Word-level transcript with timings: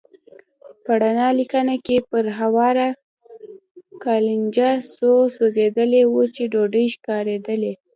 په 0.83 0.91
رڼه 1.01 1.27
لېکه 1.37 1.61
کې 1.85 1.97
پر 2.09 2.25
هواره 2.39 2.87
قالينچه 4.03 4.69
څو 4.97 5.11
سوځېدلې 5.35 6.01
وچې 6.13 6.45
ډوډۍ 6.53 6.85
ښکارېدلې. 6.95 7.73